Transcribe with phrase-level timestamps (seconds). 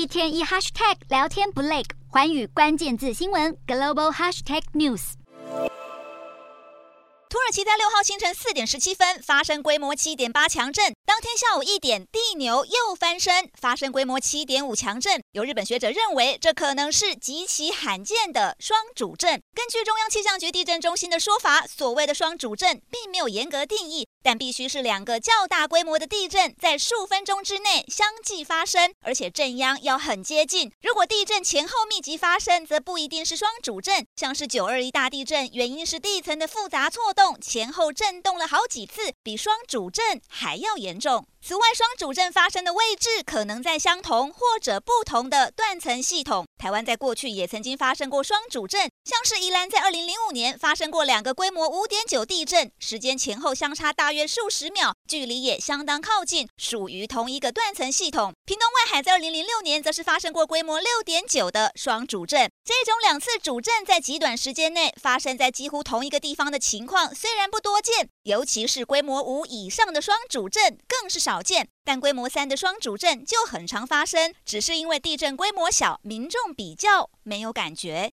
[0.00, 5.12] 一天一 hashtag 聊天不累，环宇关键字新闻 global hashtag news。
[7.28, 15.22] 土耳其在六号清晨四点十七分发生规模七点八强震，当天下午一点地牛又翻身，发生规模七点五强震。
[15.32, 19.40] 有日本学者认为，这可能是极其罕见的双主震。
[19.54, 24.08] 根据中央气象局地震中心的说法，所谓的双主震并没有严格定义。
[24.22, 30.70] 但必须是两个较大规模的地震在数分钟之内相继发生，而且震央要很接近。
[30.82, 34.04] 如果地震前后密集发生，则不一定是双主震。
[34.16, 41.26] 像是九二一大地震，原因是地层的复杂错动，前后震动了好几次，比双主震还要严重。
[41.42, 46.46] 此外，双主阵发生的位置可能在相同或者不同的断层系统。
[46.58, 58.32] 台湾在过去也曾经发生过双主阵，像是宜兰在二零零五年发生过两个规模五点九地震，时间前后相差大约数十秒，距离也相当靠近，属于同一个断层系统。
[58.44, 62.50] 屏东外海在二零零六年则是发生过规模六点九的双主震。
[62.64, 71.68] 这种两次主震在极短时间内发生在几乎同一个地方的情况虽然不多见，尤其是规模五以上的双主震更是少见。
[71.82, 78.08] 但规模三的双主震就很常发生，只是因为地震规模小，民众比较没有感觉。